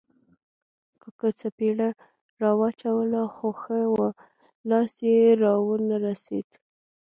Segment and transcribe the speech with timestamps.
[1.01, 1.89] کاکا څپېړه
[2.41, 4.07] را واچوله خو ښه وو،
[4.69, 6.49] لاس یې را و نه رسېد.